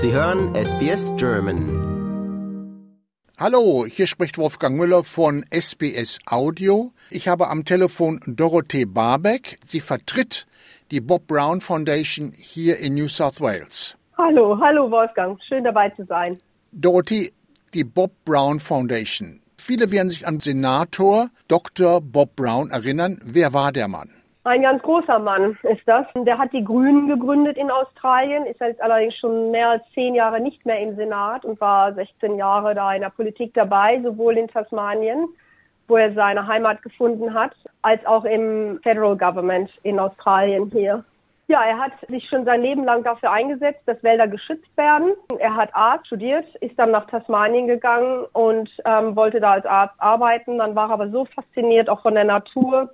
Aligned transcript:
Sie 0.00 0.12
hören 0.12 0.54
SBS 0.54 1.10
German. 1.16 1.64
Hallo, 3.36 3.84
hier 3.84 4.06
spricht 4.06 4.38
Wolfgang 4.38 4.76
Müller 4.76 5.02
von 5.02 5.44
SBS 5.50 6.20
Audio. 6.24 6.92
Ich 7.10 7.26
habe 7.26 7.48
am 7.48 7.64
Telefon 7.64 8.20
Dorothee 8.24 8.84
Barbeck. 8.84 9.58
Sie 9.64 9.80
vertritt 9.80 10.46
die 10.92 11.00
Bob 11.00 11.26
Brown 11.26 11.60
Foundation 11.60 12.32
hier 12.36 12.78
in 12.78 12.94
New 12.94 13.08
South 13.08 13.40
Wales. 13.40 13.96
Hallo, 14.16 14.56
hallo 14.60 14.88
Wolfgang, 14.88 15.36
schön 15.48 15.64
dabei 15.64 15.88
zu 15.88 16.04
sein. 16.04 16.40
Dorothee, 16.70 17.32
die 17.74 17.82
Bob 17.82 18.12
Brown 18.24 18.60
Foundation. 18.60 19.40
Viele 19.56 19.90
werden 19.90 20.10
sich 20.10 20.28
an 20.28 20.38
Senator 20.38 21.30
Dr. 21.48 22.00
Bob 22.00 22.36
Brown 22.36 22.70
erinnern. 22.70 23.20
Wer 23.24 23.52
war 23.52 23.72
der 23.72 23.88
Mann? 23.88 24.10
Ein 24.44 24.62
ganz 24.62 24.82
großer 24.82 25.18
Mann 25.18 25.58
ist 25.62 25.86
das. 25.86 26.06
Der 26.14 26.38
hat 26.38 26.52
die 26.52 26.64
Grünen 26.64 27.08
gegründet 27.08 27.56
in 27.56 27.70
Australien, 27.70 28.46
ist 28.46 28.60
jetzt 28.60 28.80
allerdings 28.80 29.16
schon 29.16 29.50
mehr 29.50 29.70
als 29.70 29.82
zehn 29.92 30.14
Jahre 30.14 30.40
nicht 30.40 30.64
mehr 30.64 30.78
im 30.78 30.96
Senat 30.96 31.44
und 31.44 31.60
war 31.60 31.92
16 31.92 32.36
Jahre 32.36 32.74
da 32.74 32.94
in 32.94 33.02
der 33.02 33.10
Politik 33.10 33.52
dabei, 33.54 34.00
sowohl 34.02 34.38
in 34.38 34.48
Tasmanien, 34.48 35.28
wo 35.86 35.96
er 35.96 36.14
seine 36.14 36.46
Heimat 36.46 36.82
gefunden 36.82 37.34
hat, 37.34 37.52
als 37.82 38.04
auch 38.06 38.24
im 38.24 38.80
Federal 38.82 39.16
Government 39.16 39.70
in 39.82 39.98
Australien 39.98 40.70
hier. 40.72 41.04
Ja, 41.50 41.64
er 41.64 41.78
hat 41.78 41.92
sich 42.08 42.28
schon 42.28 42.44
sein 42.44 42.60
Leben 42.60 42.84
lang 42.84 43.02
dafür 43.04 43.32
eingesetzt, 43.32 43.80
dass 43.86 44.02
Wälder 44.02 44.28
geschützt 44.28 44.76
werden. 44.76 45.14
Er 45.38 45.56
hat 45.56 45.74
Arzt 45.74 46.06
studiert, 46.06 46.44
ist 46.56 46.78
dann 46.78 46.90
nach 46.90 47.06
Tasmanien 47.06 47.66
gegangen 47.66 48.26
und 48.34 48.70
ähm, 48.84 49.16
wollte 49.16 49.40
da 49.40 49.52
als 49.52 49.64
Arzt 49.64 49.94
arbeiten. 49.98 50.58
Dann 50.58 50.74
war 50.74 50.90
er 50.90 50.94
aber 50.94 51.08
so 51.08 51.24
fasziniert 51.24 51.88
auch 51.88 52.02
von 52.02 52.14
der 52.14 52.24
Natur, 52.24 52.90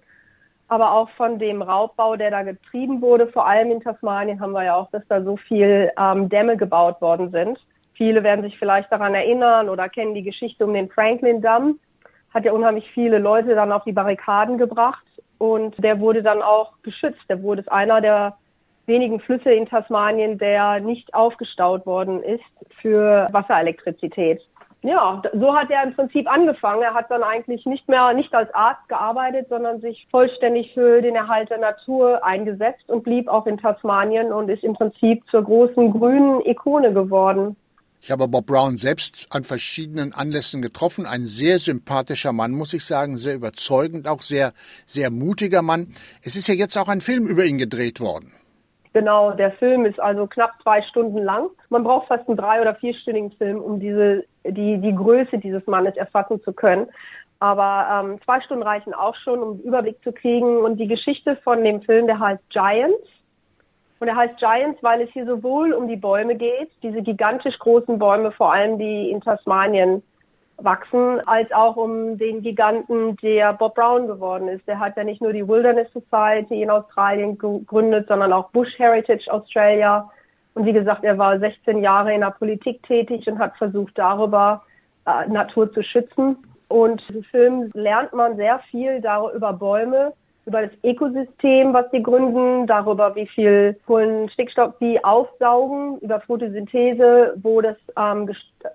aber 0.69 0.93
auch 0.93 1.11
von 1.11 1.39
dem 1.39 1.63
Raubbau, 1.63 2.17
der 2.17 2.31
da 2.31 2.43
getrieben 2.43 3.01
wurde. 3.03 3.27
Vor 3.29 3.47
allem 3.47 3.71
in 3.71 3.81
Tasmanien 3.81 4.41
haben 4.41 4.53
wir 4.53 4.65
ja 4.65 4.77
auch, 4.77 4.91
dass 4.91 5.07
da 5.09 5.23
so 5.23 5.37
viel 5.37 5.91
ähm, 5.99 6.29
Dämme 6.29 6.57
gebaut 6.57 7.01
worden 7.01 7.31
sind. 7.31 7.59
Viele 7.95 8.23
werden 8.23 8.43
sich 8.43 8.59
vielleicht 8.59 8.91
daran 8.91 9.15
erinnern 9.15 9.69
oder 9.69 9.89
kennen 9.89 10.15
die 10.15 10.23
Geschichte 10.23 10.65
um 10.65 10.75
den 10.75 10.89
Franklin-Damm. 10.91 11.79
Hat 12.33 12.45
ja 12.45 12.53
unheimlich 12.53 12.91
viele 12.93 13.19
Leute 13.19 13.55
dann 13.55 13.73
auf 13.73 13.85
die 13.85 13.93
Barrikaden 13.93 14.59
gebracht 14.59 15.05
und 15.39 15.83
der 15.83 16.01
wurde 16.01 16.23
dann 16.23 16.43
auch 16.43 16.73
geschützt. 16.83 17.23
Der 17.29 17.43
wurde 17.43 17.71
einer 17.71 18.01
der 18.01 18.37
wenigen 18.87 19.21
Flüsse 19.21 19.53
in 19.53 19.67
Tasmanien, 19.67 20.39
der 20.39 20.81
nicht 20.81 21.15
aufgestaut 21.15 21.87
worden 21.87 22.23
ist 22.23 22.43
für 22.81 23.29
Wasserelektrizität 23.33 24.43
ja, 24.85 25.23
so 25.33 25.57
hat 25.57 25.71
er 25.71 25.83
im 25.83 25.95
Prinzip 25.95 26.31
angefangen. 26.31 26.83
Er 26.83 26.93
hat 26.93 27.11
dann 27.11 27.23
eigentlich 27.23 27.65
nicht 27.65 27.89
mehr, 27.89 28.13
nicht 28.13 28.35
als 28.35 28.53
Arzt 28.55 28.87
gearbeitet, 28.89 29.49
sondern 29.49 29.81
sich 29.81 30.07
vollständig 30.11 30.73
für 30.75 31.01
den 31.01 31.17
Erhalt 31.17 31.49
der 31.49 31.59
Natur 31.59 32.23
eingesetzt 32.23 32.89
und 32.89 33.03
blieb 33.03 33.29
auch 33.29 33.47
in 33.47 33.57
Tasmanien 33.57 34.31
und 34.31 34.51
ist 34.51 34.63
im 34.63 34.75
Prinzip 34.75 35.25
zur 35.31 35.43
großen 35.43 35.91
grünen 35.91 36.45
Ikone 36.45 36.93
geworden. 36.93 37.57
Ich 38.03 38.11
habe 38.11 38.29
Bob 38.29 38.45
Brown 38.45 38.77
selbst 38.77 39.29
an 39.31 39.45
verschiedenen 39.45 40.13
Anlässen 40.13 40.61
getroffen. 40.61 41.07
Ein 41.07 41.25
sehr 41.25 41.59
sympathischer 41.59 42.35
Mann, 42.35 42.53
muss 42.53 42.75
ich 42.75 42.85
sagen, 42.85 43.17
sehr 43.17 43.37
überzeugend, 43.37 44.07
auch 44.07 44.21
sehr, 44.21 44.53
sehr 44.85 45.11
mutiger 45.11 45.63
Mann. 45.63 45.95
Es 46.21 46.37
ist 46.37 46.47
ja 46.47 46.53
jetzt 46.53 46.77
auch 46.77 46.89
ein 46.89 47.01
Film 47.01 47.27
über 47.27 47.47
ihn 47.47 47.57
gedreht 47.57 48.01
worden. 48.01 48.35
Genau, 48.95 49.33
der 49.33 49.51
Film 49.51 49.87
ist 49.87 49.99
also 49.99 50.29
knapp 50.29 50.53
zwei 50.63 50.81
Stunden 50.83 51.19
lang. 51.19 51.51
Man 51.69 51.83
braucht 51.83 52.07
fast 52.07 52.29
einen 52.29 52.37
drei- 52.37 52.61
oder 52.61 52.77
vierstündigen 52.77 53.33
Film, 53.33 53.61
um 53.61 53.81
diese, 53.81 54.25
die, 54.45 54.79
die 54.79 54.95
Größe 54.95 55.39
dieses 55.39 55.67
Mannes 55.67 55.97
erfassen 55.97 56.41
zu 56.43 56.53
können. 56.53 56.87
Aber 57.41 57.89
ähm, 57.91 58.21
zwei 58.25 58.41
Stunden 58.43 58.63
reichen 58.63 58.95
auch 58.95 59.17
schon, 59.17 59.41
um 59.41 59.51
einen 59.55 59.63
Überblick 59.63 60.01
zu 60.05 60.13
kriegen. 60.13 60.59
Und 60.59 60.77
die 60.77 60.87
Geschichte 60.87 61.35
von 61.43 61.65
dem 61.65 61.83
Film, 61.83 62.07
der 62.07 62.21
heißt 62.21 62.49
Giants. 62.51 63.03
Und 63.99 64.07
er 64.07 64.15
heißt 64.15 64.39
Giants, 64.39 64.81
weil 64.83 65.01
es 65.01 65.11
hier 65.11 65.27
sowohl 65.27 65.73
um 65.73 65.89
die 65.89 65.97
Bäume 65.97 66.37
geht, 66.37 66.71
diese 66.85 67.03
gigantisch 67.03 67.59
großen 67.59 67.99
Bäume, 67.99 68.31
vor 68.31 68.53
allem 68.53 68.79
die 68.79 69.11
in 69.11 69.21
Tasmanien 69.21 70.05
wachsen, 70.59 71.21
als 71.27 71.51
auch 71.53 71.77
um 71.77 72.17
den 72.17 72.43
Giganten, 72.43 73.17
der 73.17 73.53
Bob 73.53 73.75
Brown 73.75 74.07
geworden 74.07 74.49
ist. 74.49 74.67
Der 74.67 74.79
hat 74.79 74.97
ja 74.97 75.05
nicht 75.05 75.21
nur 75.21 75.33
die 75.33 75.47
Wilderness 75.47 75.89
Society 75.93 76.63
in 76.63 76.71
Australien 76.71 77.37
gegründet, 77.39 78.07
sondern 78.09 78.33
auch 78.33 78.51
Bush 78.51 78.73
Heritage 78.79 79.31
Australia. 79.31 80.11
Und 80.55 80.67
wie 80.67 80.73
gesagt, 80.73 81.05
er 81.05 81.19
war 81.19 81.39
16 81.39 81.83
Jahre 81.83 82.15
in 82.15 82.21
der 82.21 82.31
Politik 82.31 82.83
tätig 82.85 83.27
und 83.27 83.39
hat 83.39 83.57
versucht, 83.57 83.99
darüber 83.99 84.63
äh, 85.07 85.29
Natur 85.29 85.73
zu 85.73 85.83
schützen. 85.83 86.37
Und 86.69 87.03
im 87.11 87.25
Film 87.25 87.71
lernt 87.75 88.13
man 88.13 88.37
sehr 88.37 88.61
viel 88.71 89.01
darüber 89.01 89.33
über 89.35 89.53
Bäume, 89.53 90.13
über 90.47 90.63
das 90.63 90.73
Ökosystem, 90.83 91.73
was 91.73 91.91
sie 91.91 92.03
gründen, 92.03 92.67
darüber, 92.67 93.15
wie 93.15 93.27
viel 93.27 93.79
Kohlenstickstoff 93.87 94.75
sie 94.79 95.03
aufsaugen, 95.03 95.99
über 96.01 96.21
Photosynthese, 96.21 97.35
wo 97.43 97.61
das 97.61 97.77
ähm, 97.99 98.31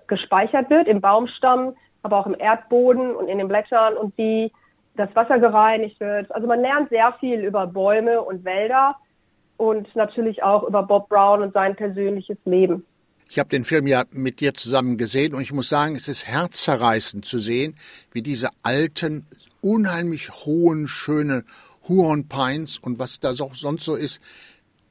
gespeichert 0.08 0.68
wird, 0.68 0.88
im 0.88 1.00
Baumstamm, 1.00 1.74
aber 2.02 2.18
auch 2.18 2.26
im 2.26 2.38
Erdboden 2.38 3.14
und 3.14 3.28
in 3.28 3.38
den 3.38 3.48
Blättern 3.48 3.96
und 3.96 4.16
wie 4.16 4.50
das 4.96 5.14
Wasser 5.14 5.38
gereinigt 5.38 6.00
wird. 6.00 6.30
Also 6.32 6.46
man 6.46 6.60
lernt 6.60 6.90
sehr 6.90 7.14
viel 7.20 7.40
über 7.40 7.66
Bäume 7.66 8.20
und 8.20 8.44
Wälder 8.44 8.96
und 9.56 9.94
natürlich 9.94 10.42
auch 10.42 10.64
über 10.66 10.82
Bob 10.82 11.08
Brown 11.08 11.42
und 11.42 11.52
sein 11.52 11.76
persönliches 11.76 12.38
Leben. 12.44 12.84
Ich 13.28 13.38
habe 13.38 13.48
den 13.48 13.64
Film 13.64 13.86
ja 13.86 14.04
mit 14.10 14.40
dir 14.40 14.54
zusammen 14.54 14.96
gesehen 14.96 15.34
und 15.34 15.42
ich 15.42 15.52
muss 15.52 15.68
sagen, 15.68 15.94
es 15.94 16.08
ist 16.08 16.26
herzzerreißend 16.26 17.24
zu 17.24 17.38
sehen, 17.38 17.76
wie 18.10 18.22
diese 18.22 18.48
alten, 18.64 19.24
unheimlich 19.60 20.30
hohen, 20.44 20.88
schönen 20.88 21.44
Huron 21.88 22.28
Pines 22.28 22.78
und 22.78 22.98
was 22.98 23.20
da 23.20 23.32
sonst 23.34 23.84
so 23.84 23.94
ist, 23.94 24.20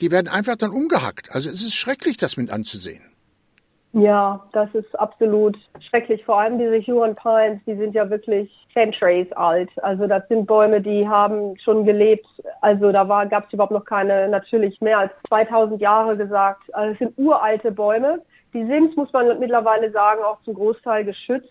die 0.02 0.12
werden 0.12 0.28
einfach 0.28 0.56
dann 0.56 0.72
umgehackt. 0.72 1.36
Also 1.36 1.50
es 1.50 1.62
ist 1.62 1.76
schrecklich, 1.76 2.18
das 2.18 2.38
mit 2.38 2.52
anzusehen. 2.52 3.04
Ja, 3.92 4.46
das 4.54 4.74
ist 4.76 5.00
absolut 5.00 5.58
schrecklich. 5.90 6.24
Vor 6.24 6.40
allem 6.40 6.60
diese 6.60 6.80
Huron 6.86 7.16
Pines, 7.16 7.60
die 7.66 7.76
sind 7.76 7.96
ja 7.96 8.08
wirklich 8.10 8.52
centuries 8.72 9.32
alt. 9.32 9.70
Also 9.84 10.06
das 10.06 10.28
sind 10.28 10.46
Bäume, 10.46 10.80
die 10.80 11.08
haben 11.08 11.58
schon 11.58 11.86
gelebt. 11.86 12.28
Also 12.62 12.92
da 12.92 13.04
gab 13.26 13.48
es 13.48 13.54
überhaupt 13.54 13.74
noch 13.74 13.86
keine, 13.86 14.30
natürlich 14.30 14.80
mehr 14.80 15.00
als 15.00 15.12
2000 15.28 15.82
Jahre 15.82 16.16
gesagt. 16.16 16.74
Also 16.76 16.94
es 16.94 17.00
sind 17.00 17.18
uralte 17.18 17.72
Bäume. 17.72 18.22
Die 18.54 18.66
sind, 18.66 18.96
muss 18.96 19.12
man 19.12 19.40
mittlerweile 19.40 19.92
sagen, 19.92 20.22
auch 20.24 20.42
zum 20.44 20.54
Großteil 20.54 21.04
geschützt. 21.04 21.50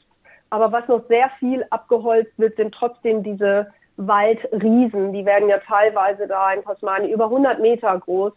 Aber 0.50 0.72
was 0.72 0.88
noch 0.88 1.06
sehr 1.08 1.30
viel 1.38 1.64
abgeholzt 1.70 2.32
wird, 2.38 2.56
sind 2.56 2.74
trotzdem 2.74 3.22
diese 3.22 3.68
Waldriesen. 3.96 5.12
Die 5.12 5.26
werden 5.26 5.48
ja 5.48 5.58
teilweise 5.58 6.26
da 6.26 6.52
in 6.52 6.62
Tasmanien 6.62 7.12
über 7.12 7.24
100 7.24 7.60
Meter 7.60 7.98
groß. 7.98 8.32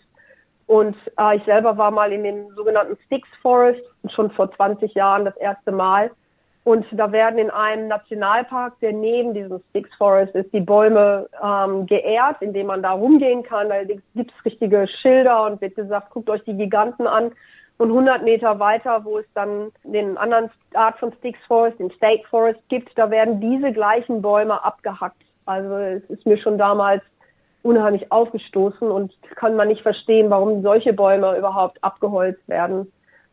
Und 0.67 0.95
äh, 1.19 1.37
ich 1.37 1.43
selber 1.43 1.77
war 1.77 1.91
mal 1.91 2.11
in 2.11 2.23
dem 2.23 2.49
sogenannten 2.55 2.97
Styx 3.05 3.27
Forest, 3.41 3.81
schon 4.13 4.31
vor 4.31 4.51
20 4.51 4.93
Jahren 4.93 5.25
das 5.25 5.35
erste 5.37 5.71
Mal. 5.71 6.11
Und 6.63 6.85
da 6.91 7.11
werden 7.11 7.39
in 7.39 7.49
einem 7.49 7.87
Nationalpark, 7.87 8.79
der 8.81 8.93
neben 8.93 9.33
diesem 9.33 9.61
Styx 9.69 9.89
Forest 9.97 10.35
ist, 10.35 10.53
die 10.53 10.59
Bäume 10.59 11.27
ähm, 11.43 11.87
geehrt, 11.87 12.41
indem 12.41 12.67
man 12.67 12.83
da 12.83 12.91
rumgehen 12.91 13.41
kann. 13.41 13.69
Da 13.69 13.83
gibt 13.83 13.99
es 14.15 14.45
richtige 14.45 14.87
Schilder 15.01 15.45
und 15.45 15.59
wird 15.59 15.75
gesagt, 15.75 16.11
guckt 16.11 16.29
euch 16.29 16.43
die 16.43 16.55
Giganten 16.55 17.07
an. 17.07 17.31
Und 17.81 17.89
100 17.89 18.21
Meter 18.21 18.59
weiter, 18.59 19.03
wo 19.05 19.17
es 19.17 19.25
dann 19.33 19.71
den 19.83 20.15
anderen 20.15 20.51
Art 20.75 20.99
von 20.99 21.11
Styx 21.13 21.39
Forest, 21.47 21.79
den 21.79 21.89
State 21.89 22.21
Forest 22.29 22.59
gibt, 22.69 22.95
da 22.95 23.09
werden 23.09 23.41
diese 23.41 23.71
gleichen 23.71 24.21
Bäume 24.21 24.63
abgehackt. 24.63 25.23
Also 25.47 25.77
es 25.77 26.03
ist 26.03 26.23
mir 26.27 26.37
schon 26.37 26.59
damals 26.59 27.01
unheimlich 27.63 28.11
aufgestoßen 28.11 28.91
und 28.91 29.11
kann 29.35 29.55
man 29.55 29.67
nicht 29.67 29.81
verstehen, 29.81 30.29
warum 30.29 30.61
solche 30.61 30.93
Bäume 30.93 31.35
überhaupt 31.35 31.83
abgeholzt 31.83 32.47
werden. 32.47 32.91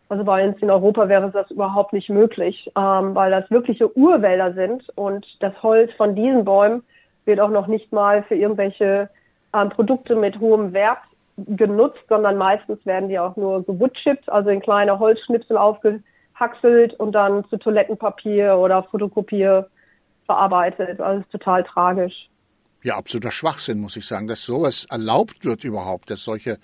Also 0.09 0.25
bei 0.25 0.48
uns 0.48 0.56
in 0.62 0.70
Europa 0.70 1.10
wäre 1.10 1.30
das 1.30 1.50
überhaupt 1.50 1.92
nicht 1.92 2.09
möglich, 2.09 2.72
ähm, 2.75 3.15
weil 3.15 3.30
das 3.30 3.50
wirkliche 3.50 3.94
Urwälder 3.98 4.54
sind 4.54 4.82
und 4.97 5.26
das 5.41 5.62
Holz 5.62 5.92
von 5.98 6.15
diesen 6.15 6.47
Bäumen 6.47 6.82
wird 7.26 7.38
auch 7.38 7.50
noch 7.50 7.66
nicht 7.66 7.92
mal 7.92 8.22
für 8.22 8.34
irgendwelche 8.34 9.10
ähm, 9.54 9.69
Produkte 9.69 10.16
mit 10.16 10.41
hohem 10.41 10.72
Wert 10.72 11.00
genutzt, 11.47 12.03
sondern 12.09 12.37
meistens 12.37 12.85
werden 12.85 13.09
die 13.09 13.19
auch 13.19 13.37
nur 13.37 13.65
gewoodchipped, 13.65 14.29
also 14.29 14.51
in 14.51 14.61
kleine 14.61 14.99
Holzschnipsel 14.99 15.57
aufgehackselt 15.57 16.95
und 16.95 17.13
dann 17.13 17.49
zu 17.49 17.57
Toilettenpapier 17.57 18.57
oder 18.57 18.83
Fotokopier 18.85 19.69
verarbeitet. 20.27 21.01
Also 21.01 21.23
ist 21.23 21.31
total 21.31 21.65
tragisch. 21.65 22.29
Ja, 22.83 22.97
absoluter 22.97 23.31
Schwachsinn, 23.31 23.81
muss 23.81 23.97
ich 23.97 24.07
sagen, 24.07 24.29
dass 24.29 24.43
sowas 24.43 24.87
erlaubt 24.91 25.45
wird 25.45 25.65
überhaupt, 25.65 26.11
dass 26.11 26.23
solche 26.23 26.59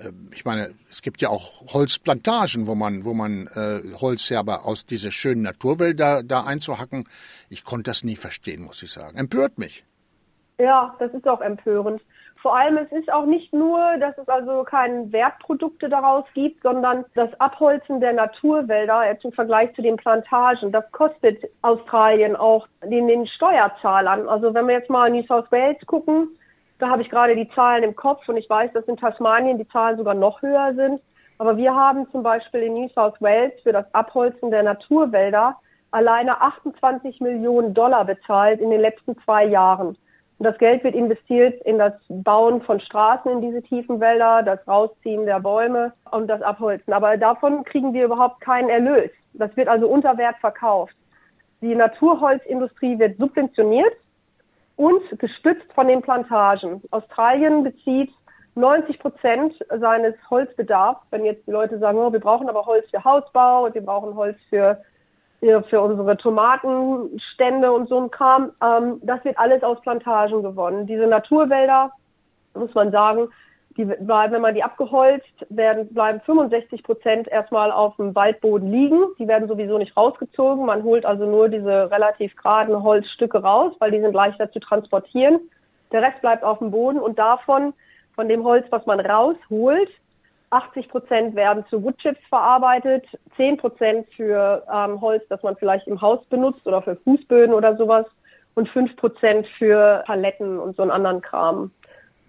äh, 0.00 0.12
ich 0.32 0.44
meine, 0.44 0.74
es 0.90 1.02
gibt 1.02 1.20
ja 1.20 1.28
auch 1.28 1.72
Holzplantagen, 1.72 2.66
wo 2.66 2.74
man, 2.74 3.04
wo 3.04 3.14
man 3.14 3.48
äh, 3.48 3.80
Holz 4.00 4.28
ja 4.28 4.40
aber 4.40 4.64
aus 4.64 4.86
diese 4.86 5.12
schönen 5.12 5.42
Naturwälder 5.42 6.22
da 6.22 6.44
einzuhacken. 6.44 7.08
Ich 7.48 7.64
konnte 7.64 7.90
das 7.90 8.04
nie 8.04 8.16
verstehen, 8.16 8.62
muss 8.62 8.82
ich 8.82 8.92
sagen. 8.92 9.16
Empört 9.18 9.58
mich. 9.58 9.84
Ja, 10.60 10.94
das 10.98 11.12
ist 11.14 11.26
auch 11.26 11.40
empörend. 11.40 12.02
Vor 12.42 12.54
allem, 12.54 12.76
es 12.76 12.92
ist 12.92 13.10
auch 13.10 13.24
nicht 13.24 13.52
nur, 13.52 13.96
dass 13.98 14.16
es 14.18 14.28
also 14.28 14.62
keine 14.64 15.10
Wertprodukte 15.10 15.88
daraus 15.88 16.24
gibt, 16.34 16.62
sondern 16.62 17.04
das 17.14 17.28
Abholzen 17.40 18.00
der 18.00 18.12
Naturwälder 18.12 19.06
jetzt 19.06 19.24
im 19.24 19.32
Vergleich 19.32 19.74
zu 19.74 19.80
den 19.80 19.96
Plantagen, 19.96 20.70
das 20.70 20.90
kostet 20.92 21.38
Australien 21.62 22.36
auch 22.36 22.66
den, 22.84 23.08
den 23.08 23.26
Steuerzahlern. 23.26 24.28
Also 24.28 24.52
wenn 24.52 24.66
wir 24.68 24.74
jetzt 24.74 24.90
mal 24.90 25.06
in 25.08 25.14
New 25.14 25.26
South 25.26 25.50
Wales 25.50 25.78
gucken, 25.86 26.28
da 26.78 26.88
habe 26.88 27.02
ich 27.02 27.10
gerade 27.10 27.36
die 27.36 27.48
Zahlen 27.50 27.82
im 27.82 27.96
Kopf 27.96 28.28
und 28.28 28.36
ich 28.36 28.48
weiß, 28.48 28.72
dass 28.74 28.84
in 28.84 28.98
Tasmanien 28.98 29.58
die 29.58 29.68
Zahlen 29.68 29.96
sogar 29.96 30.14
noch 30.14 30.42
höher 30.42 30.74
sind. 30.74 31.00
Aber 31.38 31.56
wir 31.56 31.74
haben 31.74 32.06
zum 32.10 32.22
Beispiel 32.22 32.64
in 32.64 32.74
New 32.74 32.88
South 32.90 33.20
Wales 33.20 33.52
für 33.62 33.72
das 33.72 33.86
Abholzen 33.94 34.50
der 34.50 34.62
Naturwälder 34.62 35.56
alleine 35.90 36.40
28 36.40 37.20
Millionen 37.20 37.72
Dollar 37.72 38.04
bezahlt 38.04 38.60
in 38.60 38.70
den 38.70 38.80
letzten 38.80 39.18
zwei 39.24 39.44
Jahren. 39.44 39.96
Und 40.40 40.44
das 40.46 40.56
Geld 40.56 40.82
wird 40.84 40.94
investiert 40.94 41.60
in 41.66 41.76
das 41.76 41.92
Bauen 42.08 42.62
von 42.62 42.80
Straßen 42.80 43.30
in 43.30 43.42
diese 43.42 43.60
tiefen 43.62 44.00
Wälder, 44.00 44.42
das 44.42 44.66
Rausziehen 44.66 45.26
der 45.26 45.38
Bäume 45.38 45.92
und 46.12 46.28
das 46.28 46.40
Abholzen. 46.40 46.94
Aber 46.94 47.14
davon 47.18 47.62
kriegen 47.64 47.92
wir 47.92 48.06
überhaupt 48.06 48.40
keinen 48.40 48.70
Erlös. 48.70 49.10
Das 49.34 49.54
wird 49.58 49.68
also 49.68 49.86
unter 49.86 50.16
Wert 50.16 50.36
verkauft. 50.40 50.94
Die 51.60 51.74
Naturholzindustrie 51.74 52.98
wird 52.98 53.18
subventioniert 53.18 53.92
und 54.76 55.02
gestützt 55.18 55.70
von 55.74 55.88
den 55.88 56.00
Plantagen. 56.00 56.80
Australien 56.90 57.62
bezieht 57.62 58.10
90 58.54 58.98
Prozent 58.98 59.54
seines 59.68 60.14
Holzbedarfs. 60.30 61.02
Wenn 61.10 61.26
jetzt 61.26 61.46
die 61.46 61.50
Leute 61.50 61.78
sagen, 61.78 61.98
oh, 61.98 62.14
wir 62.14 62.20
brauchen 62.20 62.48
aber 62.48 62.64
Holz 62.64 62.88
für 62.88 63.04
Hausbau 63.04 63.66
und 63.66 63.74
wir 63.74 63.84
brauchen 63.84 64.14
Holz 64.16 64.38
für 64.48 64.82
für 65.40 65.80
unsere 65.80 66.16
Tomatenstände 66.16 67.72
und 67.72 67.88
so 67.88 67.98
ein 67.98 68.10
Kram. 68.10 68.52
Ähm, 68.62 69.00
das 69.02 69.24
wird 69.24 69.38
alles 69.38 69.62
aus 69.62 69.80
Plantagen 69.80 70.42
gewonnen. 70.42 70.86
Diese 70.86 71.06
Naturwälder, 71.06 71.90
muss 72.54 72.74
man 72.74 72.90
sagen, 72.90 73.28
die 73.76 73.84
bleiben, 73.84 74.34
wenn 74.34 74.42
man 74.42 74.54
die 74.54 74.62
abgeholzt, 74.62 75.46
werden, 75.48 75.88
bleiben 75.94 76.20
65 76.20 76.82
Prozent 76.82 77.28
erstmal 77.28 77.70
auf 77.70 77.96
dem 77.96 78.14
Waldboden 78.14 78.70
liegen. 78.70 79.04
Die 79.18 79.28
werden 79.28 79.48
sowieso 79.48 79.78
nicht 79.78 79.96
rausgezogen. 79.96 80.66
Man 80.66 80.82
holt 80.82 81.06
also 81.06 81.24
nur 81.24 81.48
diese 81.48 81.90
relativ 81.90 82.34
geraden 82.36 82.82
Holzstücke 82.82 83.38
raus, 83.38 83.72
weil 83.78 83.92
die 83.92 84.00
sind 84.00 84.12
leichter 84.12 84.50
zu 84.50 84.58
transportieren. 84.58 85.40
Der 85.92 86.02
Rest 86.02 86.20
bleibt 86.20 86.44
auf 86.44 86.58
dem 86.58 86.70
Boden 86.70 86.98
und 86.98 87.18
davon, 87.18 87.72
von 88.14 88.28
dem 88.28 88.44
Holz, 88.44 88.66
was 88.70 88.84
man 88.86 89.00
rausholt, 89.00 89.88
80 90.50 90.88
Prozent 90.88 91.34
werden 91.36 91.64
zu 91.70 91.82
Woodchips 91.82 92.20
verarbeitet, 92.28 93.06
10 93.36 93.56
Prozent 93.56 94.06
für 94.16 94.64
ähm, 94.72 95.00
Holz, 95.00 95.22
das 95.28 95.42
man 95.42 95.56
vielleicht 95.56 95.86
im 95.86 96.00
Haus 96.00 96.24
benutzt 96.26 96.66
oder 96.66 96.82
für 96.82 96.96
Fußböden 96.96 97.54
oder 97.54 97.76
sowas 97.76 98.06
und 98.54 98.68
5 98.68 98.96
Prozent 98.96 99.46
für 99.58 100.02
Paletten 100.06 100.58
und 100.58 100.76
so 100.76 100.82
einen 100.82 100.90
anderen 100.90 101.22
Kram. 101.22 101.70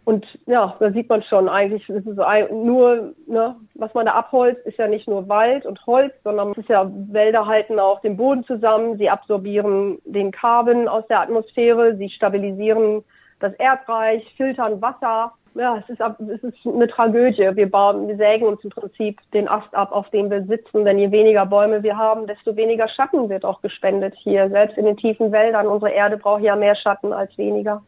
Und 0.03 0.25
ja, 0.47 0.75
da 0.79 0.91
sieht 0.91 1.09
man 1.09 1.21
schon 1.23 1.47
eigentlich, 1.47 1.87
es 1.87 2.05
ist 2.05 2.17
nur, 2.51 3.13
ne, 3.27 3.55
was 3.75 3.93
man 3.93 4.07
da 4.07 4.13
abholzt, 4.13 4.65
ist 4.65 4.79
ja 4.79 4.87
nicht 4.87 5.07
nur 5.07 5.29
Wald 5.29 5.65
und 5.65 5.85
Holz, 5.85 6.13
sondern 6.23 6.51
es 6.51 6.57
ist 6.57 6.69
ja, 6.69 6.89
Wälder 6.91 7.45
halten 7.45 7.79
auch 7.79 8.01
den 8.01 8.17
Boden 8.17 8.43
zusammen, 8.45 8.97
sie 8.97 9.09
absorbieren 9.09 9.99
den 10.05 10.31
Carbon 10.31 10.87
aus 10.87 11.05
der 11.07 11.21
Atmosphäre, 11.21 11.95
sie 11.97 12.09
stabilisieren 12.09 13.03
das 13.39 13.53
Erdreich, 13.53 14.25
filtern 14.37 14.81
Wasser 14.81 15.33
ja, 15.55 15.77
es 15.77 15.89
ist, 15.89 15.99
es 15.99 16.43
ist 16.43 16.65
eine 16.65 16.87
Tragödie. 16.87 17.49
Wir 17.55 17.69
bauen, 17.69 18.07
wir 18.07 18.17
sägen 18.17 18.45
uns 18.45 18.63
im 18.63 18.69
Prinzip 18.69 19.19
den 19.33 19.47
Ast 19.47 19.73
ab, 19.73 19.91
auf 19.91 20.09
dem 20.11 20.29
wir 20.29 20.43
sitzen. 20.45 20.85
Denn 20.85 20.97
je 20.97 21.11
weniger 21.11 21.45
Bäume 21.45 21.83
wir 21.83 21.97
haben, 21.97 22.27
desto 22.27 22.55
weniger 22.55 22.87
Schatten 22.87 23.29
wird 23.29 23.43
auch 23.43 23.61
gespendet 23.61 24.13
hier. 24.17 24.49
Selbst 24.49 24.77
in 24.77 24.85
den 24.85 24.97
tiefen 24.97 25.31
Wäldern. 25.31 25.67
Unsere 25.67 25.91
Erde 25.91 26.17
braucht 26.17 26.43
ja 26.43 26.55
mehr 26.55 26.75
Schatten 26.75 27.13
als 27.13 27.37
weniger. 27.37 27.83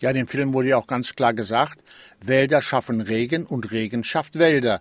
Ja, 0.00 0.10
in 0.10 0.16
dem 0.16 0.26
Film 0.26 0.52
wurde 0.54 0.68
ja 0.68 0.78
auch 0.78 0.86
ganz 0.86 1.14
klar 1.14 1.32
gesagt, 1.32 1.78
Wälder 2.20 2.62
schaffen 2.62 3.00
Regen 3.00 3.46
und 3.46 3.70
Regen 3.70 4.04
schafft 4.04 4.38
Wälder. 4.38 4.80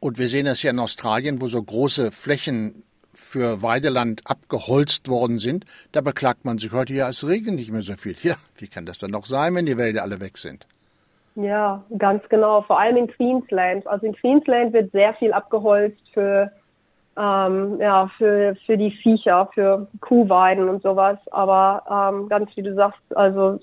Und 0.00 0.18
wir 0.18 0.28
sehen 0.28 0.46
das 0.46 0.62
ja 0.62 0.70
in 0.70 0.78
Australien, 0.78 1.40
wo 1.40 1.48
so 1.48 1.62
große 1.62 2.10
Flächen 2.10 2.82
für 3.14 3.62
Weideland 3.62 4.22
abgeholzt 4.24 5.08
worden 5.08 5.38
sind. 5.38 5.64
Da 5.92 6.00
beklagt 6.00 6.44
man 6.44 6.58
sich 6.58 6.72
heute 6.72 6.92
ja, 6.92 7.08
es 7.08 7.26
regnet 7.26 7.56
nicht 7.56 7.70
mehr 7.70 7.82
so 7.82 7.94
viel. 7.96 8.16
Ja, 8.22 8.36
wie 8.56 8.68
kann 8.68 8.86
das 8.86 8.98
dann 8.98 9.10
noch 9.10 9.26
sein, 9.26 9.54
wenn 9.54 9.66
die 9.66 9.76
Wälder 9.76 10.02
alle 10.02 10.20
weg 10.20 10.38
sind? 10.38 10.66
Ja, 11.36 11.84
ganz 11.98 12.26
genau. 12.30 12.62
Vor 12.62 12.80
allem 12.80 12.96
in 12.96 13.08
Queensland. 13.08 13.86
Also 13.86 14.06
in 14.06 14.14
Queensland 14.14 14.72
wird 14.72 14.90
sehr 14.92 15.12
viel 15.14 15.32
abgeholzt 15.32 16.00
für 16.14 16.50
ähm, 17.18 17.78
ja 17.78 18.10
für 18.16 18.56
für 18.64 18.78
die 18.78 18.90
Viecher, 18.90 19.48
für 19.52 19.86
Kuhweiden 20.00 20.68
und 20.68 20.82
sowas. 20.82 21.18
Aber 21.30 21.82
ähm, 21.90 22.28
ganz 22.30 22.50
wie 22.56 22.62
du 22.62 22.74
sagst, 22.74 23.00
also 23.14 23.60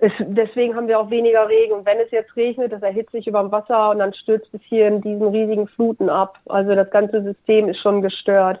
es, 0.00 0.12
deswegen 0.18 0.74
haben 0.74 0.88
wir 0.88 0.98
auch 0.98 1.10
weniger 1.10 1.48
Regen. 1.48 1.74
Und 1.74 1.86
wenn 1.86 2.00
es 2.00 2.10
jetzt 2.10 2.34
regnet, 2.36 2.72
das 2.72 2.82
erhitzt 2.82 3.12
sich 3.12 3.28
über 3.28 3.40
dem 3.40 3.52
Wasser 3.52 3.90
und 3.90 4.00
dann 4.00 4.12
stürzt 4.12 4.52
es 4.52 4.60
hier 4.64 4.88
in 4.88 5.00
diesen 5.00 5.28
riesigen 5.28 5.68
Fluten 5.68 6.10
ab. 6.10 6.38
Also 6.46 6.74
das 6.74 6.90
ganze 6.90 7.22
System 7.22 7.68
ist 7.68 7.80
schon 7.80 8.02
gestört. 8.02 8.60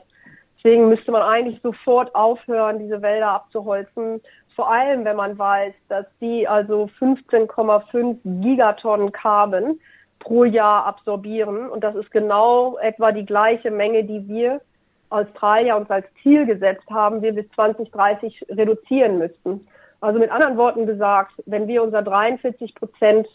Deswegen 0.56 0.88
müsste 0.88 1.10
man 1.10 1.22
eigentlich 1.22 1.60
sofort 1.62 2.14
aufhören, 2.14 2.78
diese 2.78 3.02
Wälder 3.02 3.30
abzuholzen 3.32 4.22
vor 4.54 4.70
allem, 4.70 5.04
wenn 5.04 5.16
man 5.16 5.38
weiß, 5.38 5.74
dass 5.88 6.06
die 6.20 6.46
also 6.46 6.88
15,5 7.00 8.18
Gigatonnen 8.24 9.12
Carbon 9.12 9.80
pro 10.20 10.44
Jahr 10.44 10.86
absorbieren. 10.86 11.68
Und 11.68 11.84
das 11.84 11.94
ist 11.94 12.10
genau 12.10 12.78
etwa 12.78 13.12
die 13.12 13.26
gleiche 13.26 13.70
Menge, 13.70 14.04
die 14.04 14.26
wir 14.26 14.60
Australier 15.10 15.76
uns 15.76 15.90
als 15.90 16.06
Ziel 16.22 16.46
gesetzt 16.46 16.88
haben, 16.90 17.22
wir 17.22 17.34
bis 17.34 17.48
2030 17.50 18.46
reduzieren 18.50 19.18
müssten. 19.18 19.66
Also 20.00 20.18
mit 20.18 20.30
anderen 20.30 20.56
Worten 20.56 20.86
gesagt, 20.86 21.32
wenn 21.46 21.68
wir 21.68 21.82
unser 21.82 22.02
43 22.02 22.74
Prozent 22.74 23.28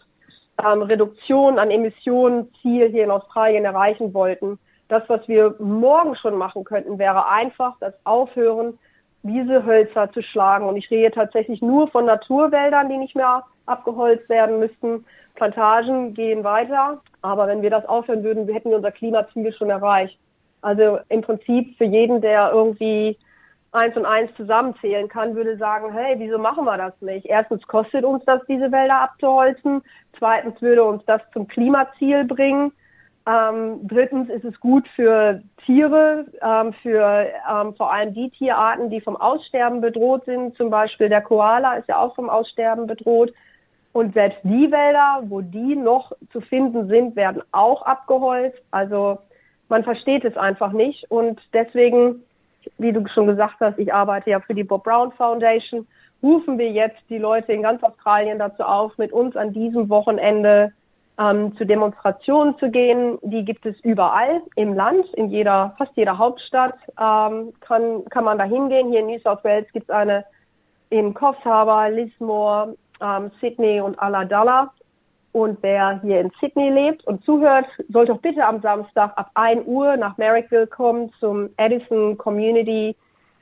ähm, 0.64 0.82
Reduktion 0.82 1.58
an 1.58 1.72
Emissionen 1.72 2.52
Ziel 2.62 2.90
hier 2.90 3.06
in 3.06 3.12
Australien 3.12 3.66
erreichen 3.66 4.14
wollten, 4.14 4.60
das, 4.90 5.04
was 5.08 5.28
wir 5.28 5.56
morgen 5.60 6.16
schon 6.16 6.36
machen 6.36 6.64
könnten, 6.64 7.00
wäre 7.00 7.28
einfach 7.28 7.76
das 7.80 7.94
Aufhören 8.04 8.78
diese 9.24 9.66
Hölzer 9.66 10.12
zu 10.12 10.22
schlagen. 10.22 10.68
Und 10.68 10.78
ich 10.78 10.90
rede 10.90 11.12
tatsächlich 11.12 11.62
nur 11.62 11.90
von 11.90 12.06
Naturwäldern, 12.06 12.90
die 12.90 12.98
nicht 12.98 13.16
mehr 13.16 13.44
abgeholzt 13.66 14.28
werden 14.30 14.60
müssten. 14.60 15.06
Plantagen 15.36 16.14
gehen 16.14 16.44
weiter. 16.44 17.02
Aber 17.22 17.48
wenn 17.48 17.62
wir 17.62 17.70
das 17.70 17.86
aufhören 17.86 18.24
würden, 18.24 18.48
hätten 18.48 18.70
wir 18.70 18.78
unser 18.78 18.92
Klimaziel 18.92 19.54
schon 19.54 19.70
erreicht. 19.70 20.18
Also 20.62 21.00
im 21.10 21.22
Prinzip 21.22 21.78
für 21.78 21.86
jeden, 21.86 22.22
der 22.22 22.52
irgendwie 22.52 23.18
eins 23.72 23.96
und 23.96 24.06
eins 24.06 24.32
zusammenzählen 24.36 25.08
kann, 25.08 25.36
würde 25.36 25.58
sagen, 25.58 25.94
hey, 25.94 26.16
wieso 26.18 26.38
machen 26.38 26.66
wir 26.66 26.78
das 26.78 27.00
nicht? 27.02 27.26
Erstens 27.26 27.66
kostet 27.68 28.04
uns 28.04 28.24
das, 28.26 28.42
diese 28.48 28.72
Wälder 28.72 29.02
abzuholzen. 29.02 29.82
Zweitens 30.18 30.62
würde 30.62 30.84
uns 30.84 31.04
das 31.06 31.22
zum 31.34 31.48
Klimaziel 31.48 32.26
bringen. 32.26 32.72
Ähm, 33.30 33.88
drittens 33.88 34.28
ist 34.30 34.44
es 34.44 34.60
gut 34.60 34.88
für 34.96 35.42
Tiere, 35.66 36.26
ähm, 36.42 36.74
für 36.82 37.28
ähm, 37.48 37.76
vor 37.76 37.94
allem 37.94 38.14
die 38.14 38.32
Tierarten, 38.32 38.90
die 38.90 39.02
vom 39.02 39.18
Aussterben 39.18 39.82
bedroht 39.82 40.26
sind. 40.26 40.56
Zum 40.56 40.72
Beispiel 40.72 41.10
der 41.10 41.22
Koala 41.22 41.76
ist 41.76 41.88
ja 41.88 42.00
auch 42.00 42.16
vom 42.16 42.30
Aussterben 42.30 42.88
bedroht. 42.88 43.32
Und 43.94 44.14
selbst 44.14 44.40
die 44.44 44.72
Wälder, 44.72 45.24
wo 45.28 45.42
die 45.42 45.76
noch 45.76 46.12
zu 46.32 46.42
finden 46.42 46.88
sind, 46.88 47.16
werden 47.16 47.44
auch 47.52 47.84
abgeholzt. 47.84 48.58
Also 48.72 49.20
man 49.68 49.84
versteht 49.84 50.26
es 50.26 50.36
einfach 50.36 50.72
nicht. 50.72 51.06
Und 51.12 51.40
deswegen, 51.54 52.24
wie 52.80 52.94
du 52.94 53.06
schon 53.14 53.28
gesagt 53.28 53.58
hast, 53.60 53.78
ich 53.78 53.94
arbeite 53.94 54.32
ja 54.32 54.40
für 54.40 54.56
die 54.56 54.64
Bob 54.64 54.86
Brown 54.86 55.12
Foundation, 55.12 55.88
rufen 56.24 56.58
wir 56.58 56.72
jetzt 56.72 57.02
die 57.10 57.20
Leute 57.20 57.54
in 57.54 57.62
ganz 57.62 57.84
Australien 57.84 58.40
dazu 58.40 58.64
auf, 58.64 58.98
mit 58.98 59.12
uns 59.12 59.36
an 59.36 59.54
diesem 59.54 59.90
Wochenende 59.90 60.72
ähm, 61.20 61.56
zu 61.58 61.66
Demonstrationen 61.66 62.58
zu 62.58 62.70
gehen. 62.70 63.20
Die 63.22 63.44
gibt 63.44 63.66
es 63.66 63.80
überall 63.82 64.42
im 64.56 64.74
Land, 64.74 65.06
in 65.14 65.30
jeder, 65.30 65.76
fast 65.78 65.92
jeder 65.96 66.18
Hauptstadt 66.18 66.76
ähm, 67.00 67.54
kann, 67.60 68.06
kann 68.10 68.24
man 68.24 68.38
da 68.38 68.46
hingehen. 68.46 68.90
Hier 68.90 69.02
in 69.02 69.08
New 69.08 69.20
South 69.20 69.44
Wales 69.44 69.68
gibt 69.74 69.90
es 69.90 69.96
eine 69.96 70.26
in 70.90 71.14
Coffs 71.14 71.44
Lismore, 71.92 72.76
ähm, 73.02 73.32
Sydney 73.40 73.82
und 73.82 74.02
Ulladulla. 74.02 74.72
Und 75.32 75.60
wer 75.62 76.02
hier 76.02 76.22
in 76.22 76.32
Sydney 76.40 76.70
lebt 76.72 77.06
und 77.06 77.24
zuhört, 77.24 77.68
soll 77.90 78.08
doch 78.08 78.20
bitte 78.20 78.44
am 78.44 78.62
Samstag 78.62 79.12
ab 79.16 79.30
1 79.36 79.68
Uhr 79.68 79.96
nach 79.98 80.18
Marrickville 80.18 80.66
kommen 80.66 81.12
zum 81.20 81.50
Edison 81.58 82.18
Community 82.18 82.96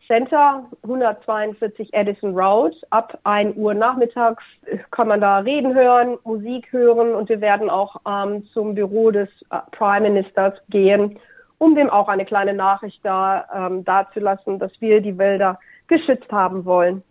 Center, 0.07 0.65
142 0.83 1.93
Edison 1.93 2.33
Road. 2.33 2.73
Ab 2.89 3.19
1 3.25 3.55
Uhr 3.57 3.73
nachmittags 3.73 4.43
kann 4.91 5.09
man 5.09 5.21
da 5.21 5.39
reden 5.39 5.75
hören, 5.75 6.17
Musik 6.23 6.71
hören 6.71 7.13
und 7.13 7.29
wir 7.29 7.41
werden 7.41 7.69
auch 7.69 7.97
ähm, 8.07 8.45
zum 8.53 8.73
Büro 8.73 9.11
des 9.11 9.29
äh, 9.51 9.57
Prime 9.71 10.09
Ministers 10.09 10.53
gehen, 10.69 11.19
um 11.57 11.75
dem 11.75 11.89
auch 11.89 12.07
eine 12.07 12.25
kleine 12.25 12.53
Nachricht 12.53 12.99
da 13.03 13.45
ähm, 13.53 13.83
dazulassen, 13.83 14.59
dass 14.59 14.71
wir 14.79 15.01
die 15.01 15.17
Wälder 15.17 15.59
geschützt 15.87 16.31
haben 16.31 16.65
wollen. 16.65 17.03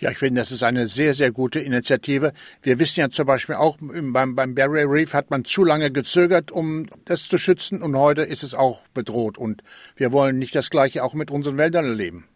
Ja, 0.00 0.10
ich 0.10 0.18
finde, 0.18 0.40
das 0.40 0.52
ist 0.52 0.62
eine 0.62 0.86
sehr, 0.86 1.12
sehr 1.12 1.32
gute 1.32 1.58
Initiative. 1.58 2.32
Wir 2.62 2.78
wissen 2.78 3.00
ja 3.00 3.08
zum 3.08 3.26
Beispiel 3.26 3.56
auch, 3.56 3.78
beim, 3.80 4.36
beim 4.36 4.54
Barrier 4.54 4.88
Reef 4.88 5.12
hat 5.12 5.30
man 5.30 5.44
zu 5.44 5.64
lange 5.64 5.90
gezögert, 5.90 6.52
um 6.52 6.86
das 7.04 7.26
zu 7.26 7.36
schützen 7.36 7.82
und 7.82 7.98
heute 7.98 8.22
ist 8.22 8.44
es 8.44 8.54
auch 8.54 8.82
bedroht 8.94 9.38
und 9.38 9.62
wir 9.96 10.12
wollen 10.12 10.38
nicht 10.38 10.54
das 10.54 10.70
Gleiche 10.70 11.02
auch 11.02 11.14
mit 11.14 11.32
unseren 11.32 11.58
Wäldern 11.58 11.84
erleben. 11.84 12.28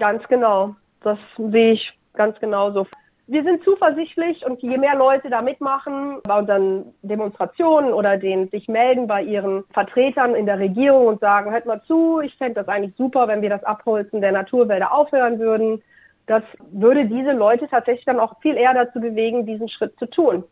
Ganz 0.00 0.26
genau. 0.28 0.74
Das 1.02 1.18
sehe 1.36 1.74
ich 1.74 1.92
ganz 2.14 2.38
genauso. 2.40 2.88
Wir 3.28 3.44
sind 3.44 3.62
zuversichtlich 3.62 4.44
und 4.44 4.60
je 4.60 4.76
mehr 4.76 4.96
Leute 4.96 5.30
da 5.30 5.42
mitmachen, 5.42 6.18
bei 6.24 6.36
unseren 6.36 6.92
Demonstrationen 7.02 7.92
oder 7.92 8.16
den 8.16 8.48
sich 8.48 8.66
melden 8.66 9.06
bei 9.06 9.22
ihren 9.22 9.62
Vertretern 9.72 10.34
in 10.34 10.46
der 10.46 10.58
Regierung 10.58 11.06
und 11.06 11.20
sagen, 11.20 11.52
hört 11.52 11.66
mal 11.66 11.80
zu, 11.86 12.18
ich 12.20 12.34
fände 12.34 12.54
das 12.54 12.66
eigentlich 12.66 12.96
super, 12.96 13.28
wenn 13.28 13.42
wir 13.42 13.50
das 13.50 13.62
Abholzen 13.62 14.20
der 14.20 14.32
Naturwälder 14.32 14.92
aufhören 14.92 15.38
würden 15.38 15.80
das 16.26 16.42
würde 16.70 17.06
diese 17.06 17.32
Leute 17.32 17.68
tatsächlich 17.68 18.04
dann 18.04 18.20
auch 18.20 18.40
viel 18.40 18.56
eher 18.56 18.74
dazu 18.74 19.00
bewegen, 19.00 19.46
diesen 19.46 19.68
Schritt 19.68 19.98
zu 19.98 20.06
tun. 20.06 20.44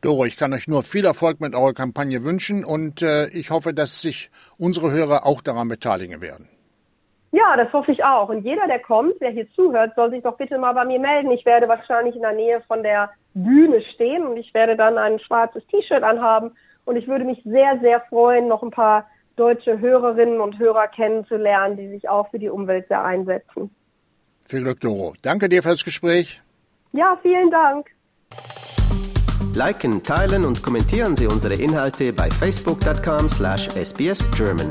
Doro, 0.00 0.26
ich 0.26 0.36
kann 0.36 0.52
euch 0.52 0.68
nur 0.68 0.82
viel 0.82 1.06
Erfolg 1.06 1.40
mit 1.40 1.54
eurer 1.54 1.72
Kampagne 1.72 2.22
wünschen 2.24 2.64
und 2.64 3.00
äh, 3.00 3.28
ich 3.28 3.50
hoffe, 3.50 3.72
dass 3.72 4.02
sich 4.02 4.30
unsere 4.58 4.92
Hörer 4.92 5.24
auch 5.26 5.40
daran 5.40 5.68
beteiligen 5.68 6.20
werden. 6.20 6.48
Ja, 7.32 7.56
das 7.56 7.72
hoffe 7.72 7.90
ich 7.90 8.04
auch. 8.04 8.28
Und 8.28 8.44
jeder, 8.44 8.68
der 8.68 8.78
kommt, 8.78 9.20
der 9.20 9.30
hier 9.30 9.50
zuhört, 9.54 9.94
soll 9.96 10.10
sich 10.10 10.22
doch 10.22 10.36
bitte 10.36 10.56
mal 10.56 10.72
bei 10.72 10.84
mir 10.84 11.00
melden. 11.00 11.32
Ich 11.32 11.44
werde 11.44 11.66
wahrscheinlich 11.68 12.14
in 12.14 12.22
der 12.22 12.32
Nähe 12.32 12.62
von 12.68 12.84
der 12.84 13.10
Bühne 13.34 13.82
stehen 13.94 14.24
und 14.24 14.36
ich 14.36 14.54
werde 14.54 14.76
dann 14.76 14.98
ein 14.98 15.18
schwarzes 15.18 15.66
T-Shirt 15.66 16.04
anhaben. 16.04 16.52
Und 16.84 16.94
ich 16.94 17.08
würde 17.08 17.24
mich 17.24 17.42
sehr, 17.42 17.78
sehr 17.80 18.02
freuen, 18.02 18.46
noch 18.46 18.62
ein 18.62 18.70
paar 18.70 19.08
deutsche 19.34 19.80
Hörerinnen 19.80 20.40
und 20.40 20.58
Hörer 20.60 20.86
kennenzulernen, 20.86 21.76
die 21.76 21.88
sich 21.88 22.08
auch 22.08 22.30
für 22.30 22.38
die 22.38 22.50
Umwelt 22.50 22.86
sehr 22.86 23.02
einsetzen. 23.02 23.74
Viel 24.46 24.62
Glück, 24.62 24.80
Doro. 24.80 25.14
Danke 25.22 25.48
dir 25.48 25.62
fürs 25.62 25.84
Gespräch. 25.84 26.42
Ja, 26.92 27.18
vielen 27.22 27.50
Dank. 27.50 27.86
Liken, 29.54 30.02
teilen 30.02 30.44
und 30.44 30.62
kommentieren 30.62 31.16
Sie 31.16 31.26
unsere 31.26 31.54
Inhalte 31.54 32.12
bei 32.12 32.30
facebook.com/sbsgerman. 32.30 34.68